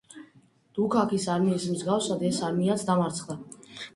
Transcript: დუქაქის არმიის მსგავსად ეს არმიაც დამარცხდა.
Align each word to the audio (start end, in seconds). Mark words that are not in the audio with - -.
დუქაქის 0.77 1.27
არმიის 1.33 1.67
მსგავსად 1.73 2.25
ეს 2.31 2.39
არმიაც 2.49 2.87
დამარცხდა. 2.91 3.37